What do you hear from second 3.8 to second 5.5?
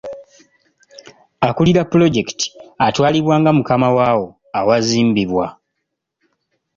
waawo awazimbibwa.